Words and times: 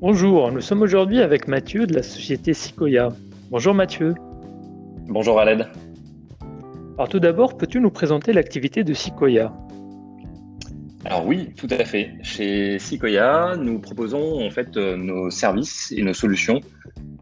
Bonjour, 0.00 0.52
nous 0.52 0.60
sommes 0.60 0.82
aujourd'hui 0.82 1.20
avec 1.20 1.48
Mathieu 1.48 1.84
de 1.84 1.92
la 1.92 2.04
société 2.04 2.54
Sequoia. 2.54 3.08
Bonjour 3.50 3.74
Mathieu. 3.74 4.14
Bonjour 5.08 5.40
Aled. 5.40 5.66
Alors 6.94 7.08
tout 7.08 7.18
d'abord, 7.18 7.56
peux-tu 7.56 7.80
nous 7.80 7.90
présenter 7.90 8.32
l'activité 8.32 8.84
de 8.84 8.94
Sequoia? 8.94 9.52
Alors 11.04 11.26
oui, 11.26 11.52
tout 11.56 11.66
à 11.70 11.84
fait. 11.84 12.12
Chez 12.22 12.78
Sequoia, 12.78 13.56
nous 13.56 13.80
proposons 13.80 14.46
en 14.46 14.50
fait 14.50 14.76
euh, 14.76 14.96
nos 14.96 15.30
services 15.30 15.92
et 15.96 16.02
nos 16.02 16.14
solutions 16.14 16.60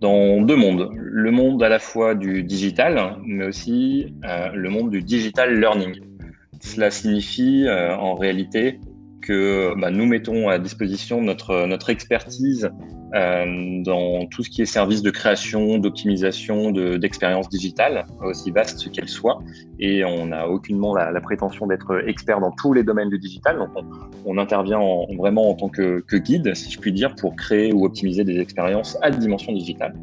dans 0.03 0.43
deux 0.43 0.57
mondes. 0.57 0.91
Le 0.97 1.31
monde 1.31 1.63
à 1.63 1.71
la 1.71 1.79
fois 1.79 2.15
du 2.15 2.43
digital, 2.43 3.17
mais 3.25 3.47
aussi 3.47 4.15
euh, 4.27 4.51
le 4.53 4.69
monde 4.69 4.91
du 4.91 5.01
digital 5.01 5.59
learning. 5.59 5.99
Cela 6.61 6.91
signifie 6.91 7.65
euh, 7.67 7.97
en 7.97 8.17
réalité 8.17 8.81
que 9.23 9.75
bah, 9.79 9.91
nous 9.91 10.07
mettons 10.07 10.49
à 10.49 10.59
disposition 10.59 11.23
notre, 11.23 11.91
expertise 11.91 12.71
euh, 13.15 13.83
dans 13.83 14.27
tout 14.27 14.43
ce 14.43 14.51
qui 14.51 14.63
est 14.63 14.67
service 14.67 15.03
de 15.03 15.11
création, 15.11 15.79
d'optimisation, 15.79 16.71
d'expérience 16.71 17.49
digitale, 17.49 18.07
aussi 18.23 18.51
vaste 18.51 18.91
qu'elle 18.93 19.09
soit. 19.09 19.39
Et 19.79 20.05
on 20.05 20.27
n'a 20.27 20.49
aucunement 20.49 20.95
la, 20.95 21.21
prétention 21.21 21.67
d'être 21.67 22.07
expert 22.07 22.41
dans 22.41 22.53
tous 22.53 22.73
les 22.73 22.83
domaines 22.83 23.09
du 23.09 23.19
digital. 23.19 23.59
Donc 23.59 23.71
on, 24.25 24.39
intervient 24.39 24.81
vraiment 25.19 25.51
en 25.51 25.55
tant 25.55 25.69
que, 25.69 26.03
guide, 26.17 26.55
si 26.55 26.71
je 26.71 26.79
puis 26.79 26.93
dire, 26.93 27.15
pour 27.15 27.37
créer 27.37 27.73
ou 27.73 27.85
optimiser 27.85 28.25
des 28.25 28.39
expériences 28.39 28.99
à 29.03 29.11
dimension 29.11 29.53
digitale. 29.53 29.95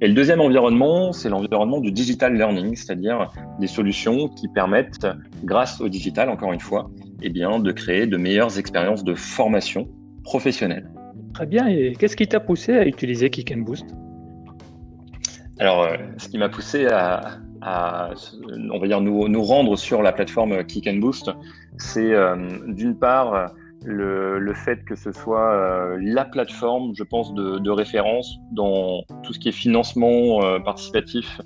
Et 0.00 0.08
le 0.08 0.14
deuxième 0.14 0.40
environnement, 0.40 1.12
c'est 1.12 1.28
l'environnement 1.28 1.80
du 1.80 1.92
digital 1.92 2.34
learning, 2.34 2.74
c'est-à-dire 2.74 3.30
des 3.58 3.66
solutions 3.66 4.28
qui 4.28 4.48
permettent, 4.48 5.06
grâce 5.44 5.80
au 5.80 5.88
digital, 5.88 6.30
encore 6.30 6.52
une 6.52 6.60
fois, 6.60 6.90
eh 7.22 7.30
bien, 7.30 7.58
de 7.58 7.72
créer 7.72 8.06
de 8.06 8.16
meilleures 8.16 8.58
expériences 8.58 9.04
de 9.04 9.14
formation 9.14 9.88
professionnelle. 10.24 10.88
Très 11.34 11.46
bien. 11.46 11.66
Et 11.68 11.94
qu'est-ce 11.98 12.16
qui 12.16 12.26
t'a 12.26 12.40
poussé 12.40 12.76
à 12.76 12.86
utiliser 12.86 13.30
Kick 13.30 13.52
and 13.52 13.60
Boost 13.60 13.86
Alors, 15.58 15.82
euh, 15.82 15.96
ce 16.18 16.28
qui 16.28 16.38
m'a 16.38 16.48
poussé 16.48 16.86
à, 16.86 17.38
on 17.62 18.78
va 18.78 18.86
dire, 18.86 19.00
nous, 19.00 19.28
nous, 19.28 19.42
rendre 19.42 19.76
sur 19.76 20.02
la 20.02 20.12
plateforme 20.12 20.64
Kick 20.64 20.86
and 20.86 20.96
Boost, 20.96 21.30
c'est 21.78 22.12
euh, 22.12 22.36
d'une 22.66 22.98
part 22.98 23.52
le, 23.84 24.38
le, 24.38 24.54
fait 24.54 24.84
que 24.84 24.94
ce 24.94 25.12
soit 25.12 25.52
euh, 25.52 25.98
la 26.02 26.24
plateforme, 26.24 26.92
je 26.94 27.04
pense, 27.04 27.32
de, 27.34 27.58
de, 27.58 27.70
référence 27.70 28.38
dans 28.52 29.04
tout 29.22 29.32
ce 29.32 29.38
qui 29.38 29.48
est 29.48 29.52
financement 29.52 30.40
participatif 30.62 31.40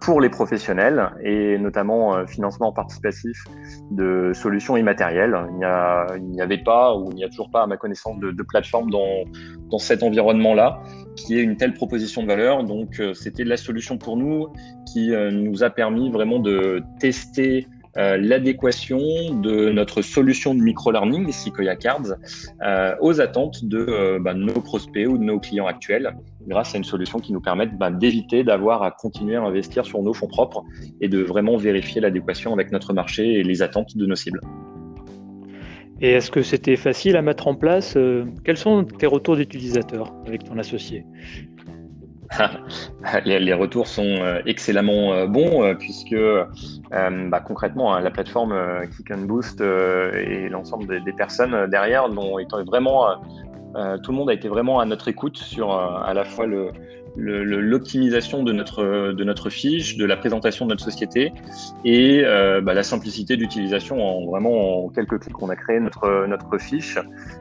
pour 0.00 0.20
les 0.20 0.28
professionnels 0.28 1.10
et 1.22 1.58
notamment 1.58 2.16
euh, 2.16 2.26
financement 2.26 2.72
participatif 2.72 3.44
de 3.90 4.32
solutions 4.34 4.76
immatérielles. 4.76 5.36
Il 5.52 6.30
n'y 6.30 6.40
avait 6.40 6.62
pas 6.62 6.96
ou 6.96 7.10
il 7.10 7.16
n'y 7.16 7.24
a 7.24 7.28
toujours 7.28 7.50
pas, 7.50 7.62
à 7.62 7.66
ma 7.66 7.76
connaissance, 7.76 8.18
de, 8.18 8.30
de 8.30 8.42
plateforme 8.42 8.90
dans, 8.90 9.78
cet 9.78 10.02
environnement-là 10.02 10.80
qui 11.16 11.38
ait 11.38 11.42
une 11.42 11.56
telle 11.56 11.74
proposition 11.74 12.22
de 12.22 12.28
valeur. 12.28 12.64
Donc, 12.64 12.98
euh, 12.98 13.14
c'était 13.14 13.44
la 13.44 13.56
solution 13.56 13.98
pour 13.98 14.16
nous 14.16 14.48
qui 14.92 15.10
nous 15.10 15.62
a 15.62 15.70
permis 15.70 16.10
vraiment 16.10 16.38
de 16.38 16.82
tester 16.98 17.66
euh, 17.96 18.18
l'adéquation 18.18 18.98
de 19.40 19.70
notre 19.70 20.02
solution 20.02 20.54
de 20.54 20.60
micro-learning, 20.60 21.32
Sequoia 21.32 21.76
Cards, 21.76 22.16
euh, 22.62 22.94
aux 23.00 23.20
attentes 23.22 23.64
de 23.64 23.86
euh, 23.88 24.18
bah, 24.20 24.34
nos 24.34 24.60
prospects 24.60 25.06
ou 25.06 25.16
de 25.16 25.24
nos 25.24 25.40
clients 25.40 25.66
actuels, 25.66 26.14
grâce 26.46 26.74
à 26.74 26.78
une 26.78 26.84
solution 26.84 27.18
qui 27.18 27.32
nous 27.32 27.40
permet 27.40 27.66
bah, 27.66 27.90
d'éviter 27.90 28.44
d'avoir 28.44 28.82
à 28.82 28.90
continuer 28.90 29.36
à 29.36 29.42
investir 29.42 29.84
sur 29.84 30.02
nos 30.02 30.14
fonds 30.14 30.28
propres 30.28 30.64
et 31.00 31.08
de 31.08 31.22
vraiment 31.22 31.56
vérifier 31.56 32.00
l'adéquation 32.00 32.52
avec 32.52 32.72
notre 32.72 32.92
marché 32.92 33.34
et 33.34 33.42
les 33.42 33.62
attentes 33.62 33.96
de 33.96 34.06
nos 34.06 34.16
cibles. 34.16 34.40
Et 36.00 36.12
est-ce 36.12 36.30
que 36.30 36.42
c'était 36.42 36.76
facile 36.76 37.16
à 37.16 37.22
mettre 37.22 37.48
en 37.48 37.54
place 37.54 37.96
Quels 38.44 38.58
sont 38.58 38.84
tes 38.84 39.06
retours 39.06 39.36
d'utilisateurs 39.36 40.12
avec 40.26 40.44
ton 40.44 40.58
associé? 40.58 41.06
Les, 43.24 43.52
retours 43.52 43.86
sont 43.86 44.02
euh, 44.02 44.40
excellemment 44.46 45.12
euh, 45.12 45.26
bons 45.26 45.62
euh, 45.62 45.74
puisque 45.74 46.16
bah, 46.90 47.40
concrètement 47.40 47.94
hein, 47.94 48.00
la 48.00 48.10
plateforme 48.10 48.54
Kick 48.96 49.10
and 49.10 49.22
Boost 49.22 49.60
et 49.60 50.48
l'ensemble 50.48 51.02
des, 51.04 51.12
personnes 51.12 51.68
derrière 51.70 52.04
ont 52.06 52.38
été 52.38 52.56
vraiment 52.66 53.06
tout 54.02 54.10
le 54.10 54.16
monde 54.16 54.30
a 54.30 54.32
été 54.32 54.48
vraiment 54.48 54.80
à 54.80 54.86
notre 54.86 55.08
écoute 55.08 55.36
sur 55.36 55.72
à 55.72 56.12
la 56.14 56.24
fois 56.24 56.46
l'optimisation 57.16 58.42
de 58.42 58.52
notre, 58.52 59.12
de 59.12 59.24
notre 59.24 59.50
fiche, 59.50 59.96
de 59.96 60.04
la 60.04 60.16
présentation 60.16 60.64
de 60.66 60.70
notre 60.70 60.84
société 60.84 61.32
et 61.84 62.22
bah, 62.62 62.74
la 62.74 62.82
simplicité 62.82 63.36
d'utilisation. 63.36 64.02
En, 64.02 64.26
vraiment, 64.26 64.84
en 64.84 64.88
quelques 64.88 65.20
clics, 65.20 65.42
on 65.42 65.48
a 65.50 65.56
créé 65.56 65.80
notre, 65.80 66.26
notre 66.26 66.58
fiche. 66.58 66.98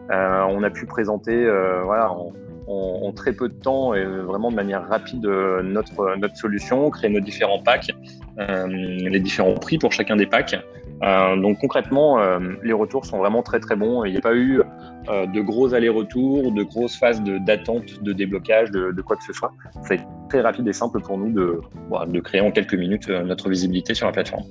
on 0.10 0.64
a 0.64 0.70
pu 0.70 0.86
présenter 0.86 1.46
voilà, 1.86 2.12
en, 2.12 2.34
en, 2.68 3.12
très 3.12 3.34
peu 3.34 3.50
de 3.50 3.54
temps 3.54 3.94
et 3.94 4.04
vraiment 4.04 4.50
de 4.50 4.56
manière 4.56 4.88
rapide 4.88 5.26
euh, 5.26 5.62
notre, 5.62 6.16
notre 6.18 6.36
solution, 6.36 6.90
créer 6.90 7.10
nos 7.10 7.20
différents 7.20 7.62
packs, 7.62 7.92
euh, 8.40 8.68
les 8.68 9.20
différents 9.20 9.54
prix 9.54 9.78
pour 9.78 9.92
chacun 9.92 10.16
des 10.16 10.26
packs. 10.26 10.56
Euh, 11.04 11.36
donc 11.36 11.60
concrètement, 11.60 12.18
les 12.64 12.74
retours 12.74 13.06
sont 13.06 13.18
vraiment 13.18 13.44
très 13.44 13.60
très 13.60 13.76
bons. 13.76 14.06
Il 14.06 14.12
n'y 14.12 14.18
a 14.18 14.22
pas 14.22 14.36
eu 14.36 14.62
de 15.08 15.42
gros 15.42 15.74
allers-retours, 15.74 16.52
de 16.52 16.64
grosses 16.64 16.96
phases 16.96 17.22
d'attente, 17.22 18.02
de, 18.02 18.14
déblocage, 18.14 18.72
de, 18.72 19.02
quoi 19.02 19.16
que 19.16 19.24
ce 19.24 19.34
soit. 19.34 19.52
C'est 19.84 20.00
très 20.30 20.42
rapide 20.42 20.68
et 20.68 20.74
simple 20.74 21.02
pour 21.02 21.18
nous 21.18 21.32
de, 21.32 21.62
de 22.08 22.20
créer 22.20 22.42
en 22.42 22.52
quelques 22.52 22.76
minutes 22.76 23.10
notre 23.10 23.50
visibilité 23.50 23.94
sur 23.94 24.08
la 24.08 24.14
plateforme. 24.14 24.46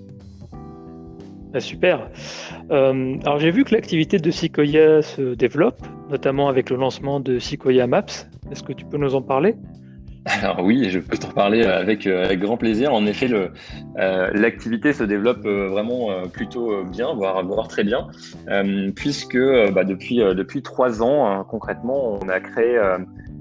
Ah, 1.54 1.60
super. 1.60 2.10
Euh, 2.72 3.16
alors 3.22 3.38
j'ai 3.38 3.52
vu 3.52 3.62
que 3.62 3.72
l'activité 3.72 4.18
de 4.18 4.30
Sequoia 4.32 5.02
se 5.02 5.34
développe, 5.34 5.86
notamment 6.10 6.48
avec 6.48 6.68
le 6.68 6.76
lancement 6.76 7.20
de 7.20 7.38
Sequoia 7.38 7.86
Maps. 7.86 8.26
Est-ce 8.50 8.64
que 8.64 8.72
tu 8.72 8.84
peux 8.84 8.96
nous 8.96 9.14
en 9.14 9.22
parler? 9.22 9.54
Alors 10.26 10.60
oui, 10.64 10.88
je 10.90 10.98
peux 10.98 11.16
t'en 11.18 11.30
parler 11.30 11.64
avec, 11.64 12.06
euh, 12.06 12.24
avec, 12.24 12.40
grand 12.40 12.56
plaisir. 12.56 12.94
En 12.94 13.06
effet, 13.06 13.30
euh, 13.32 14.30
l'activité 14.32 14.92
se 14.92 15.04
développe 15.04 15.46
vraiment 15.46 16.28
plutôt 16.32 16.84
bien, 16.84 17.12
voire, 17.14 17.44
voire 17.44 17.68
très 17.68 17.84
bien, 17.84 18.08
puisque 18.96 19.38
bah, 19.72 19.84
depuis, 19.84 20.16
depuis 20.16 20.62
trois 20.62 21.02
ans, 21.02 21.26
hein, 21.26 21.46
concrètement, 21.48 22.18
on 22.22 22.28
a 22.28 22.40
créé 22.40 22.78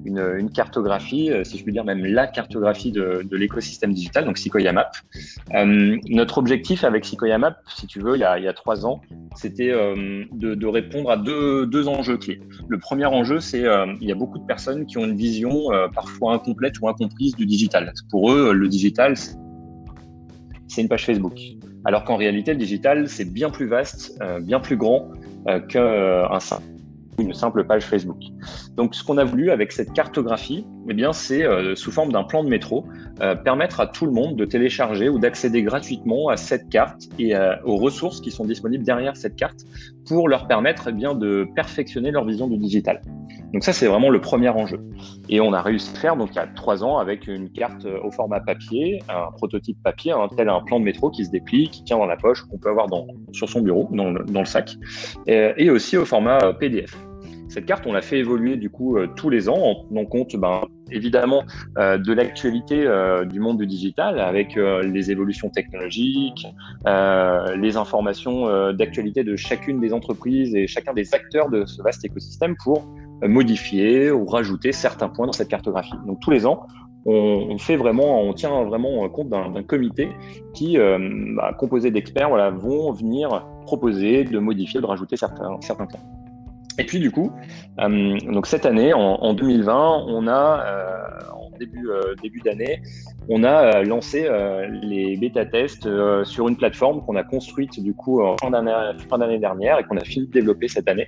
une, 0.05 0.49
cartographie, 0.49 1.31
euh, 1.31 1.43
si 1.43 1.57
je 1.57 1.63
puis 1.63 1.73
dire 1.73 1.83
même 1.83 2.05
la 2.05 2.27
cartographie 2.27 2.91
de, 2.91 3.25
l'écosystème 3.31 3.93
digital, 3.93 4.25
donc 4.25 4.37
Sequoia 4.37 4.71
Map. 4.71 4.91
Euh, 5.53 5.97
notre 6.09 6.37
objectif 6.37 6.83
avec 6.83 7.05
Sequoia 7.05 7.37
Map, 7.37 7.57
si 7.67 7.87
tu 7.87 7.99
veux, 7.99 8.15
il 8.15 8.21
y 8.21 8.23
a, 8.25 8.53
trois 8.53 8.85
ans, 8.85 9.01
c'était 9.35 9.71
euh, 9.71 10.23
de, 10.31 10.67
répondre 10.67 11.09
à 11.09 11.17
deux, 11.17 11.87
enjeux 11.87 12.17
clés. 12.17 12.39
Le 12.67 12.77
premier 12.77 13.05
enjeu, 13.05 13.39
c'est 13.39 13.63
il 14.01 14.07
y 14.07 14.11
a 14.11 14.15
beaucoup 14.15 14.39
de 14.39 14.45
personnes 14.45 14.85
qui 14.85 14.97
ont 14.97 15.05
une 15.05 15.15
vision 15.15 15.69
parfois 15.93 16.33
incomplète 16.33 16.79
ou 16.81 16.87
incomprise 16.87 17.35
du 17.35 17.45
digital. 17.45 17.91
Pour 18.09 18.31
eux, 18.31 18.53
le 18.53 18.67
digital, 18.67 19.15
c'est 20.67 20.81
une 20.81 20.87
page 20.87 21.05
Facebook. 21.05 21.37
Alors 21.85 22.05
qu'en 22.05 22.15
réalité, 22.15 22.51
le 22.51 22.57
digital, 22.57 23.09
c'est 23.09 23.31
bien 23.31 23.49
plus 23.49 23.67
vaste, 23.67 24.17
bien 24.41 24.59
plus 24.59 24.77
grand 24.77 25.11
qu'un 25.67 26.39
simple 26.39 26.63
une 27.19 27.33
simple 27.33 27.63
page 27.65 27.83
Facebook. 27.83 28.19
Donc, 28.75 28.95
ce 28.95 29.03
qu'on 29.03 29.17
a 29.17 29.23
voulu 29.23 29.51
avec 29.51 29.71
cette 29.71 29.93
cartographie, 29.93 30.65
eh 30.89 30.93
bien, 30.93 31.13
c'est 31.13 31.43
euh, 31.43 31.75
sous 31.75 31.91
forme 31.91 32.11
d'un 32.11 32.23
plan 32.23 32.43
de 32.43 32.49
métro, 32.49 32.85
euh, 33.21 33.35
permettre 33.35 33.79
à 33.79 33.87
tout 33.87 34.05
le 34.05 34.11
monde 34.11 34.35
de 34.35 34.45
télécharger 34.45 35.09
ou 35.09 35.19
d'accéder 35.19 35.63
gratuitement 35.63 36.29
à 36.29 36.37
cette 36.37 36.69
carte 36.69 37.03
et 37.19 37.35
euh, 37.35 37.55
aux 37.63 37.77
ressources 37.77 38.19
qui 38.19 38.31
sont 38.31 38.45
disponibles 38.45 38.83
derrière 38.83 39.15
cette 39.15 39.35
carte 39.35 39.61
pour 40.07 40.27
leur 40.27 40.47
permettre 40.47 40.87
eh 40.89 40.91
bien 40.91 41.13
de 41.13 41.47
perfectionner 41.55 42.11
leur 42.11 42.25
vision 42.25 42.47
du 42.47 42.57
digital. 42.57 43.01
Donc 43.53 43.63
ça, 43.63 43.71
c'est 43.71 43.87
vraiment 43.87 44.09
le 44.09 44.19
premier 44.19 44.49
enjeu. 44.49 44.79
Et 45.29 45.39
on 45.39 45.53
a 45.53 45.61
réussi 45.61 45.91
à 45.95 45.99
faire 45.99 46.17
donc 46.17 46.29
il 46.31 46.35
y 46.35 46.39
a 46.39 46.47
trois 46.47 46.83
ans 46.83 46.97
avec 46.97 47.27
une 47.27 47.51
carte 47.51 47.85
au 47.85 48.09
format 48.09 48.39
papier, 48.39 48.99
un 49.09 49.31
prototype 49.31 49.77
papier, 49.83 50.11
un 50.11 50.27
tel 50.27 50.49
un 50.49 50.61
plan 50.61 50.79
de 50.79 50.85
métro 50.85 51.11
qui 51.11 51.23
se 51.23 51.29
déplie, 51.29 51.69
qui 51.69 51.83
tient 51.83 51.97
dans 51.97 52.07
la 52.07 52.17
poche, 52.17 52.41
qu'on 52.41 52.57
peut 52.57 52.69
avoir 52.69 52.87
dans, 52.87 53.05
sur 53.31 53.47
son 53.47 53.61
bureau, 53.61 53.87
dans 53.91 54.09
le, 54.09 54.25
le 54.27 54.45
sac, 54.45 54.75
et 55.27 55.69
aussi 55.69 55.97
au 55.97 56.05
format 56.05 56.53
PDF. 56.53 56.97
Cette 57.49 57.65
carte, 57.65 57.85
on 57.85 57.93
l'a 57.93 58.01
fait 58.01 58.19
évoluer 58.19 58.57
du 58.57 58.69
coup 58.69 58.97
euh, 58.97 59.07
tous 59.15 59.29
les 59.29 59.49
ans 59.49 59.57
en 59.57 59.75
tenant 59.85 60.05
compte 60.05 60.35
ben, 60.35 60.61
évidemment 60.91 61.43
euh, 61.77 61.97
de 61.97 62.13
l'actualité 62.13 62.85
euh, 62.85 63.25
du 63.25 63.39
monde 63.39 63.57
du 63.57 63.67
digital 63.67 64.19
avec 64.19 64.55
les 64.55 65.11
évolutions 65.11 65.49
technologiques, 65.49 66.47
les 66.85 67.77
informations 67.77 68.71
d'actualité 68.73 69.23
de 69.23 69.35
chacune 69.35 69.79
des 69.79 69.93
entreprises 69.93 70.55
et 70.55 70.67
chacun 70.67 70.93
des 70.93 71.13
acteurs 71.13 71.49
de 71.49 71.65
ce 71.65 71.81
vaste 71.81 72.03
écosystème 72.05 72.55
pour 72.63 72.87
modifier 73.23 74.11
ou 74.11 74.25
rajouter 74.25 74.71
certains 74.71 75.09
points 75.09 75.25
dans 75.25 75.33
cette 75.33 75.47
cartographie. 75.47 75.93
Donc 76.05 76.19
tous 76.19 76.31
les 76.31 76.45
ans, 76.45 76.67
on, 77.05 77.57
fait 77.57 77.75
vraiment, 77.75 78.21
on 78.21 78.33
tient 78.33 78.63
vraiment 78.63 79.07
compte 79.09 79.29
d'un 79.29 79.63
comité 79.63 80.09
qui, 80.53 80.77
bah, 80.77 81.55
composé 81.57 81.91
d'experts, 81.91 82.29
voilà, 82.29 82.49
vont 82.49 82.91
venir 82.91 83.45
proposer 83.65 84.23
de 84.23 84.39
modifier, 84.39 84.81
de 84.81 84.85
rajouter 84.85 85.17
certains, 85.17 85.57
certains 85.61 85.85
points. 85.85 86.12
Et 86.79 86.85
puis 86.85 86.99
du 86.99 87.11
coup, 87.11 87.31
euh, 87.79 88.17
donc 88.31 88.47
cette 88.47 88.65
année, 88.65 88.93
en, 88.93 89.33
2020, 89.33 90.05
on 90.07 90.27
a, 90.27 90.65
euh, 90.65 91.31
en 91.31 91.49
début, 91.57 91.87
début 92.21 92.39
d'année, 92.39 92.81
on 93.29 93.43
a 93.43 93.83
lancé 93.83 94.27
les 94.81 95.15
bêta-tests 95.17 95.87
sur 96.23 96.47
une 96.47 96.57
plateforme 96.57 97.05
qu'on 97.05 97.15
a 97.15 97.23
construite 97.23 97.81
du 97.81 97.93
coup 97.93 98.21
en 98.21 98.35
fin 98.37 98.49
d'année 98.51 99.39
dernière 99.39 99.79
et 99.79 99.83
qu'on 99.83 99.97
a 99.97 100.03
fini 100.03 100.27
de 100.27 100.31
développer 100.31 100.67
cette 100.67 100.89
année 100.89 101.05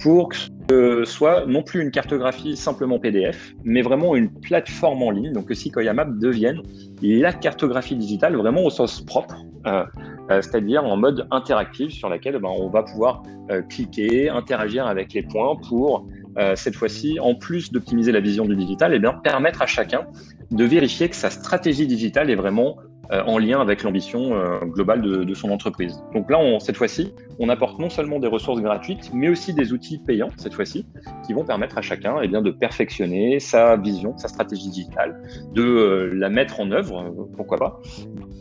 pour 0.00 0.28
que 0.28 0.36
ce 0.68 1.04
soit 1.04 1.46
non 1.46 1.62
plus 1.62 1.80
une 1.80 1.90
cartographie 1.90 2.56
simplement 2.56 2.98
PDF, 2.98 3.54
mais 3.64 3.82
vraiment 3.82 4.16
une 4.16 4.30
plateforme 4.30 5.02
en 5.02 5.10
ligne, 5.10 5.32
donc 5.32 5.46
que 5.46 5.54
Sequoia 5.54 5.92
Map 5.94 6.06
devienne 6.06 6.62
la 7.02 7.32
cartographie 7.32 7.96
digitale 7.96 8.36
vraiment 8.36 8.64
au 8.64 8.70
sens 8.70 9.00
propre, 9.00 9.36
euh, 9.66 9.84
euh, 9.98 10.15
c'est-à-dire 10.28 10.84
en 10.84 10.96
mode 10.96 11.26
interactif 11.30 11.92
sur 11.92 12.08
laquelle 12.08 12.38
ben, 12.38 12.48
on 12.48 12.68
va 12.68 12.82
pouvoir 12.82 13.22
euh, 13.50 13.62
cliquer, 13.62 14.28
interagir 14.28 14.86
avec 14.86 15.12
les 15.12 15.22
points 15.22 15.56
pour 15.68 16.06
cette 16.54 16.76
fois-ci, 16.76 17.18
en 17.18 17.34
plus 17.34 17.72
d'optimiser 17.72 18.12
la 18.12 18.20
vision 18.20 18.44
du 18.44 18.54
digital, 18.56 18.92
et 18.92 18.96
eh 18.96 18.98
bien 18.98 19.14
permettre 19.14 19.62
à 19.62 19.66
chacun 19.66 20.06
de 20.50 20.64
vérifier 20.64 21.08
que 21.08 21.16
sa 21.16 21.30
stratégie 21.30 21.86
digitale 21.86 22.30
est 22.30 22.34
vraiment 22.34 22.76
euh, 23.12 23.22
en 23.24 23.38
lien 23.38 23.60
avec 23.60 23.84
l'ambition 23.84 24.34
euh, 24.34 24.58
globale 24.64 25.00
de, 25.00 25.34
son 25.34 25.50
entreprise. 25.50 26.02
Donc 26.12 26.28
là, 26.28 26.38
cette 26.58 26.76
fois-ci, 26.76 27.12
on 27.38 27.48
apporte 27.48 27.78
non 27.78 27.88
seulement 27.88 28.18
des 28.18 28.26
ressources 28.26 28.60
gratuites, 28.60 29.12
mais 29.14 29.28
aussi 29.28 29.54
des 29.54 29.72
outils 29.72 29.98
payants, 29.98 30.30
cette 30.38 30.54
fois-ci, 30.54 30.86
qui 31.24 31.32
vont 31.32 31.44
permettre 31.44 31.78
à 31.78 31.82
chacun 31.82 32.16
eh 32.22 32.26
bien, 32.26 32.42
de 32.42 32.50
perfectionner 32.50 33.38
sa 33.38 33.76
vision, 33.76 34.16
sa 34.18 34.26
stratégie 34.26 34.70
digitale, 34.70 35.22
de 35.52 35.62
euh, 35.62 36.10
la 36.14 36.30
mettre 36.30 36.58
en 36.58 36.72
œuvre, 36.72 37.14
pourquoi 37.36 37.58
pas, 37.58 37.80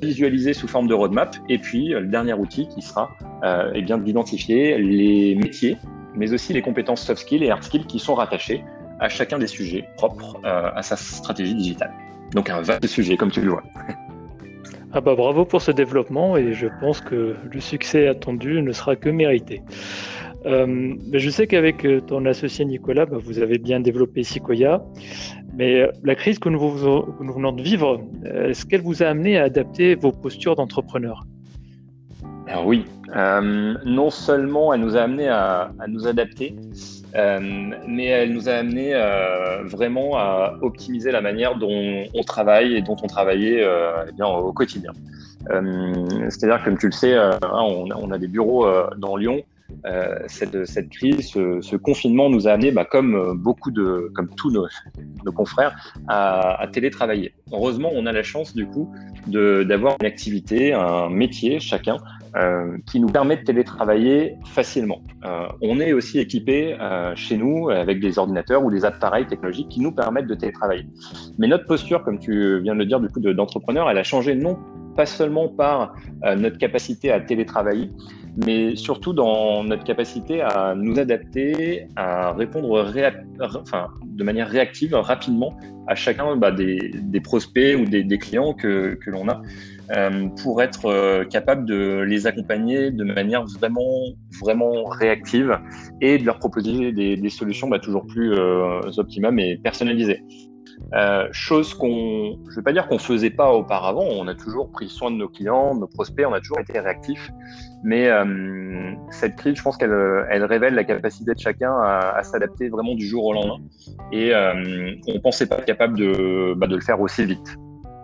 visualiser 0.02 0.54
sous 0.54 0.68
forme 0.68 0.88
de 0.88 0.94
roadmap, 0.94 1.36
et 1.50 1.58
puis 1.58 1.90
le 1.90 2.08
dernier 2.08 2.34
outil 2.34 2.68
qui 2.68 2.82
sera 2.82 3.16
eh 3.74 3.82
bien, 3.82 3.98
d'identifier 3.98 4.78
les 4.78 5.36
métiers, 5.36 5.78
mais 6.16 6.34
aussi 6.34 6.54
les 6.54 6.62
compétences 6.62 7.02
soft 7.02 7.22
skills 7.22 7.44
et 7.44 7.52
hard 7.52 7.64
skills 7.64 7.86
qui 7.86 8.00
sont 8.00 8.16
rattachés 8.16 8.64
à 9.00 9.10
chacun 9.10 9.40
des 9.40 9.48
sujets 9.48 9.86
propres 9.98 10.40
à 10.44 10.82
sa 10.82 10.96
stratégie 10.96 11.56
digitale. 11.56 11.92
Donc 12.34 12.50
un 12.50 12.62
vaste 12.62 12.88
sujet, 12.88 13.18
comme 13.18 13.32
tu 13.32 13.42
le 13.42 13.52
vois. 13.52 13.64
Ah 14.98 15.02
bah 15.02 15.14
bravo 15.14 15.44
pour 15.44 15.62
ce 15.62 15.72
développement 15.72 16.38
et 16.38 16.54
je 16.54 16.68
pense 16.80 17.02
que 17.02 17.36
le 17.52 17.60
succès 17.60 18.08
attendu 18.08 18.62
ne 18.62 18.72
sera 18.72 18.96
que 18.96 19.10
mérité. 19.10 19.62
Euh, 20.46 20.96
je 21.12 21.30
sais 21.30 21.48
qu'avec 21.48 21.86
euh, 21.86 22.00
ton 22.00 22.26
associé 22.26 22.64
Nicolas, 22.64 23.06
bah, 23.06 23.18
vous 23.20 23.40
avez 23.40 23.58
bien 23.58 23.82
développé 23.82 24.24
Sequoia, 24.24 24.86
mais 25.58 25.82
euh, 25.82 25.92
la 26.04 26.16
crise 26.16 26.40
que 26.40 26.50
nous, 26.50 26.60
venons 26.60 27.52
de 27.52 27.62
vivre, 27.62 28.02
est-ce 28.24 28.66
qu'elle 28.66 28.82
vous 28.82 29.04
a 29.04 29.08
amené 29.08 29.38
à 29.38 29.44
adapter 29.44 29.96
vos 29.96 30.12
postures 30.12 30.56
d'entrepreneur? 30.56 31.24
Oui, 32.66 32.86
non 33.86 34.10
seulement 34.10 34.74
elle 34.74 34.82
nous 34.82 34.96
a 34.96 35.02
amené 35.02 35.28
à 35.28 35.72
nous 35.88 36.08
adapter, 36.08 36.56
euh, 37.16 37.40
mais 37.88 38.06
elle 38.08 38.34
nous 38.34 38.50
a 38.50 38.54
amené 38.54 38.92
euh, 38.94 39.64
vraiment 39.64 40.18
à 40.18 40.58
optimiser 40.62 41.12
la 41.12 41.22
manière 41.22 41.56
dont 41.58 42.04
on 42.14 42.24
travaille 42.24 42.76
et 42.76 42.82
dont 42.82 42.98
on 43.02 43.08
travaillait 43.08 43.64
euh, 43.64 44.06
eh 44.08 44.24
au 44.24 44.52
quotidien. 44.52 44.92
C'est-à-dire, 45.48 46.64
comme 46.64 46.78
tu 46.78 46.88
le 46.88 46.92
sais, 46.92 47.16
hein, 47.16 47.38
on, 47.44 48.12
a 48.12 48.18
des 48.18 48.28
bureaux 48.28 48.66
dans 48.98 49.16
Lyon. 49.16 49.44
cette, 50.26 50.90
crise, 50.90 51.28
ce, 51.30 51.76
confinement 51.76 52.32
nous 52.32 52.48
a 52.48 52.54
amené, 52.54 52.72
bah, 52.72 52.84
comme 52.84 53.38
beaucoup 53.38 53.72
comme 54.16 54.30
tous 54.36 54.50
nos, 54.50 54.66
nos 55.26 55.32
confrères, 55.32 55.76
à, 56.08 56.68
télétravailler. 56.72 57.34
Heureusement, 57.52 57.90
on 57.94 58.06
a 58.06 58.12
la 58.12 58.24
chance 58.24 58.56
du 58.56 58.66
coup 58.68 58.94
d'avoir 59.28 59.96
une 60.00 60.08
activité, 60.08 60.74
un 60.74 61.10
métier 61.10 61.60
chacun 61.60 61.98
euh, 62.36 62.78
qui 62.86 63.00
nous 63.00 63.08
permet 63.08 63.38
de 63.38 63.44
télétravailler 63.44 64.36
facilement. 64.46 65.02
Euh, 65.24 65.48
on 65.62 65.80
est 65.80 65.94
aussi 65.94 66.20
équipé 66.20 66.76
euh, 66.80 67.16
chez 67.16 67.38
nous 67.38 67.70
avec 67.70 68.02
des 68.02 68.20
ordinateurs 68.20 68.62
ou 68.62 68.70
des 68.70 68.84
appareils 68.84 69.26
technologiques 69.26 69.70
qui 69.70 69.80
nous 69.80 69.94
permettent 69.94 70.28
de 70.28 70.36
télétravailler. 70.36 70.86
Mais 71.38 71.48
notre 71.48 71.66
posture, 71.66 72.04
comme 72.04 72.20
tu 72.20 72.60
viens 72.62 72.74
de 72.74 72.80
le 72.80 72.86
dire 72.86 73.00
du 73.00 73.08
coup 73.08 73.22
d'entrepreneur, 73.22 73.90
elle 73.90 73.98
a 73.98 74.04
changé 74.04 74.36
non 74.36 74.60
pas 74.98 75.06
seulement 75.06 75.50
par 75.50 75.94
notre 76.38 76.58
capacité 76.58 77.12
à 77.12 77.20
télétravailler, 77.20 77.90
mais 78.38 78.76
surtout 78.76 79.14
dans 79.14 79.64
notre 79.64 79.84
capacité 79.84 80.42
à 80.42 80.76
nous 80.76 81.00
adapter, 81.00 81.88
à 81.96 82.34
répondre 82.34 82.86
enfin, 83.40 83.88
de 84.06 84.24
manière 84.24 84.50
réactive 84.50 84.94
rapidement 84.94 85.58
à 85.88 85.96
chacun 85.96 86.36
bah, 86.36 86.52
des, 86.52 86.92
des, 86.94 87.22
prospects 87.22 87.78
ou 87.80 87.86
des, 87.86 88.04
des 88.04 88.18
clients 88.18 88.54
que, 88.54 88.96
que 88.96 89.10
l'on 89.12 89.30
a. 89.30 89.42
Euh, 89.96 90.30
pour 90.42 90.64
être 90.64 90.86
euh, 90.86 91.26
capable 91.26 91.66
de 91.66 92.00
les 92.00 92.26
accompagner 92.26 92.90
de 92.90 93.04
manière 93.04 93.46
vraiment, 93.46 94.02
vraiment 94.42 94.84
réactive 94.86 95.60
et 96.02 96.18
de 96.18 96.26
leur 96.26 96.40
proposer 96.40 96.92
des, 96.92 97.16
des 97.16 97.30
solutions 97.30 97.68
bah, 97.68 97.78
toujours 97.78 98.08
plus 98.08 98.34
euh, 98.34 98.82
optimales 98.98 99.40
et 99.40 99.58
personnalisées. 99.58 100.24
Euh, 100.94 101.28
chose 101.32 101.74
qu'on, 101.74 102.38
je 102.50 102.56
vais 102.56 102.62
pas 102.62 102.72
dire 102.72 102.88
qu'on 102.88 103.00
faisait 103.00 103.30
pas 103.30 103.52
auparavant, 103.52 104.04
on 104.04 104.28
a 104.28 104.36
toujours 104.36 104.72
pris 104.72 104.90
soin 104.90 105.12
de 105.12 105.18
nos 105.18 105.28
clients, 105.28 105.76
de 105.76 105.82
nos 105.82 105.88
prospects, 105.88 106.26
on 106.28 106.34
a 106.34 106.40
toujours 106.40 106.60
été 106.60 106.80
réactifs. 106.80 107.30
Mais 107.84 108.08
euh, 108.08 108.94
cette 109.12 109.36
crise, 109.36 109.56
je 109.56 109.64
pense 109.64 109.78
qu'elle 109.78 110.26
elle 110.30 110.44
révèle 110.44 110.74
la 110.74 110.84
capacité 110.84 111.34
de 111.34 111.40
chacun 111.40 111.74
à, 111.82 112.22
s'adapter 112.24 112.70
vraiment 112.70 112.96
du 112.96 113.06
jour 113.06 113.26
au 113.26 113.34
lendemain. 113.34 113.60
Et 114.12 114.34
euh, 114.34 114.94
on 115.08 115.20
pensait 115.20 115.48
pas 115.48 115.58
être 115.58 115.66
capable 115.66 115.98
de, 115.98 116.54
bah, 116.56 116.68
de 116.68 116.76
le 116.76 116.82
faire 116.82 117.00
aussi 117.02 117.26
vite. 117.26 117.58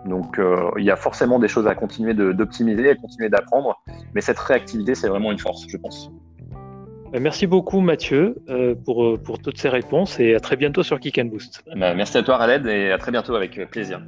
Donc 0.06 0.40
il 0.78 0.84
y 0.84 0.90
a 0.90 0.96
forcément 0.96 1.38
des 1.38 1.46
choses 1.46 1.68
à 1.68 1.76
continuer 1.76 2.12
d'optimiser, 2.12 2.90
à 2.90 2.94
continuer 2.96 3.28
d'apprendre, 3.28 3.80
mais 4.14 4.20
cette 4.20 4.38
réactivité, 4.38 4.96
c'est 4.96 5.08
vraiment 5.08 5.30
une 5.30 5.38
force, 5.38 5.64
je 5.68 5.76
pense. 5.76 6.10
Euh, 7.14 7.20
merci 7.20 7.46
beaucoup 7.46 7.80
Mathieu 7.80 8.36
euh, 8.48 8.74
pour, 8.74 9.18
pour 9.22 9.38
toutes 9.38 9.58
ces 9.58 9.68
réponses 9.68 10.18
et 10.18 10.34
à 10.34 10.40
très 10.40 10.56
bientôt 10.56 10.82
sur 10.82 10.98
Kick 10.98 11.18
and 11.18 11.26
Boost. 11.26 11.62
Bah, 11.76 11.94
merci 11.94 12.16
à 12.18 12.22
toi 12.22 12.36
Raled 12.36 12.66
et 12.66 12.90
à 12.90 12.98
très 12.98 13.10
bientôt 13.10 13.34
avec 13.34 13.60
plaisir. 13.70 14.00